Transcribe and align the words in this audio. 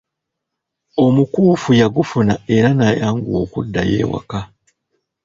Omukuufu 1.05 1.69
yagufuna 1.81 2.33
era 2.55 2.69
n'ayanguwa 2.73 3.37
okuddayo 3.45 3.93
ewaka. 4.03 4.39